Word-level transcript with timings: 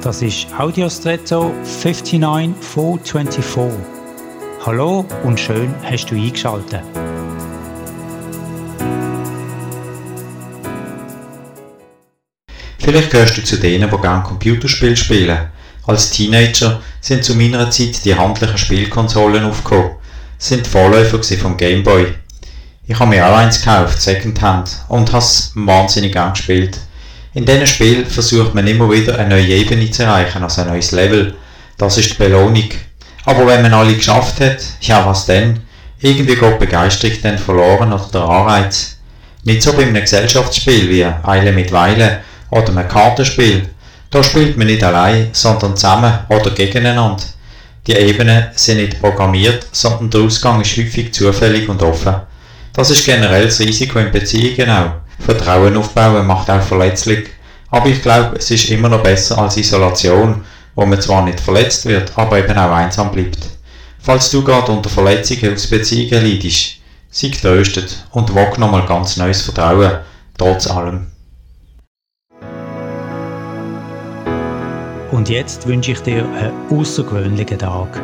Das 0.00 0.22
ist 0.22 0.46
Audiostretto 0.56 1.52
59424. 1.64 3.80
Hallo 4.64 5.04
und 5.24 5.40
schön 5.40 5.74
hast 5.82 6.06
du 6.06 6.14
eingeschaltet. 6.14 6.82
Vielleicht 12.78 13.10
gehörst 13.10 13.38
du 13.38 13.42
zu 13.42 13.56
denen, 13.56 13.90
die 13.90 13.96
gerne 13.96 14.22
Computerspiele 14.22 14.96
spielen. 14.96 15.48
Als 15.84 16.10
Teenager 16.10 16.80
sind 17.00 17.24
zu 17.24 17.34
meiner 17.34 17.68
Zeit 17.72 18.04
die 18.04 18.14
handlichen 18.14 18.56
Spielkonsolen 18.56 19.46
aufgekommen. 19.46 19.96
Das 20.38 20.48
sind 20.48 20.64
die 20.64 20.70
Vorläufer 20.70 21.20
vom 21.24 21.56
Gameboy. 21.56 22.14
Ich 22.86 22.96
habe 23.00 23.10
mir 23.10 23.26
auch 23.26 23.36
eins 23.36 23.58
gekauft, 23.58 24.00
Secondhand, 24.00 24.76
und 24.88 25.12
habe 25.12 25.24
es 25.24 25.50
wahnsinnig 25.56 26.12
gern 26.12 26.34
gespielt. 26.34 26.78
In 27.38 27.44
diesen 27.44 27.68
Spielen 27.68 28.04
versucht 28.04 28.52
man 28.56 28.66
immer 28.66 28.90
wieder 28.90 29.16
eine 29.16 29.36
neue 29.36 29.46
Ebene 29.46 29.88
zu 29.92 30.02
erreichen, 30.02 30.42
also 30.42 30.60
ein 30.62 30.70
neues 30.70 30.90
Level. 30.90 31.34
Das 31.76 31.96
ist 31.96 32.10
die 32.10 32.14
Belohnung. 32.14 32.68
Aber 33.26 33.46
wenn 33.46 33.62
man 33.62 33.74
alle 33.74 33.94
geschafft 33.94 34.40
hat, 34.40 34.56
ja 34.80 35.06
was 35.06 35.24
denn? 35.26 35.60
Irgendwie 36.00 36.34
geht 36.34 36.58
Begeisterung 36.58 37.16
dann 37.22 37.38
verloren 37.38 37.92
oder 37.92 38.08
der 38.12 38.22
Anreiz. 38.22 38.96
Nicht 39.44 39.62
so 39.62 39.72
bei 39.72 39.82
einem 39.82 40.00
Gesellschaftsspiel 40.02 40.90
wie 40.90 41.04
Eile 41.04 41.52
mit 41.52 41.70
Weile 41.70 42.22
oder 42.50 42.70
einem 42.70 42.88
Kartenspiel. 42.88 43.68
Da 44.10 44.24
spielt 44.24 44.56
man 44.56 44.66
nicht 44.66 44.82
allein, 44.82 45.28
sondern 45.30 45.76
zusammen 45.76 46.18
oder 46.30 46.50
gegeneinander. 46.50 47.22
Die 47.86 47.92
Ebenen 47.92 48.48
sind 48.56 48.78
nicht 48.78 49.00
programmiert, 49.00 49.64
sondern 49.70 50.10
der 50.10 50.22
Ausgang 50.22 50.60
ist 50.60 50.76
häufig 50.76 51.14
zufällig 51.14 51.68
und 51.68 51.84
offen. 51.84 52.16
Das 52.72 52.90
ist 52.90 53.06
generell 53.06 53.44
das 53.44 53.60
Risiko 53.60 54.00
in 54.00 54.10
Beziehungen 54.10 54.70
auch. 54.70 55.07
Vertrauen 55.18 55.76
aufbauen 55.76 56.26
macht 56.26 56.50
auch 56.50 56.62
verletzlich. 56.62 57.28
Aber 57.70 57.86
ich 57.86 58.02
glaube, 58.02 58.36
es 58.36 58.50
ist 58.50 58.70
immer 58.70 58.88
noch 58.88 59.02
besser 59.02 59.38
als 59.38 59.56
Isolation, 59.56 60.44
wo 60.74 60.86
man 60.86 61.00
zwar 61.00 61.24
nicht 61.24 61.40
verletzt 61.40 61.86
wird, 61.86 62.12
aber 62.16 62.38
eben 62.38 62.56
auch 62.56 62.72
einsam 62.72 63.10
bleibt. 63.10 63.38
Falls 63.98 64.30
du 64.30 64.42
gerade 64.42 64.72
unter 64.72 64.88
Verletzungen 64.88 65.54
aus 65.54 65.66
Beziehungen 65.66 66.24
leidest, 66.24 66.76
sei 67.10 67.28
getröstet 67.28 68.06
und 68.12 68.34
wag 68.34 68.58
nochmal 68.58 68.86
ganz 68.86 69.16
neues 69.16 69.42
Vertrauen, 69.42 69.98
trotz 70.38 70.66
allem. 70.66 71.08
Und 75.10 75.28
jetzt 75.28 75.66
wünsche 75.66 75.92
ich 75.92 76.00
dir 76.00 76.24
einen 76.24 76.52
außergewöhnlichen 76.70 77.58
Tag. 77.58 78.00